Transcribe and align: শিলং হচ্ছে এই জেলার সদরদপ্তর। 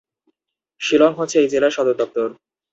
শিলং 0.81 1.11
হচ্ছে 1.17 1.35
এই 1.39 1.47
জেলার 1.47 1.75
সদরদপ্তর। 1.77 2.27